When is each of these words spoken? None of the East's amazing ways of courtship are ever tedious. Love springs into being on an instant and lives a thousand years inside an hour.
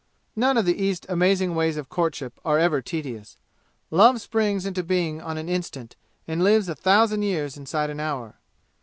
None 0.35 0.57
of 0.57 0.65
the 0.65 0.83
East's 0.83 1.05
amazing 1.09 1.53
ways 1.53 1.77
of 1.77 1.87
courtship 1.87 2.39
are 2.43 2.57
ever 2.57 2.81
tedious. 2.81 3.37
Love 3.91 4.19
springs 4.19 4.65
into 4.65 4.81
being 4.81 5.21
on 5.21 5.37
an 5.37 5.47
instant 5.47 5.95
and 6.27 6.43
lives 6.43 6.67
a 6.67 6.73
thousand 6.73 7.21
years 7.21 7.55
inside 7.55 7.91
an 7.91 7.99
hour. 7.99 8.39